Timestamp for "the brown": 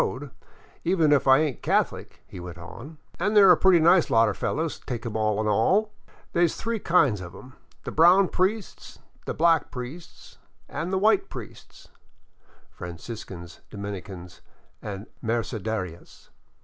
7.83-8.29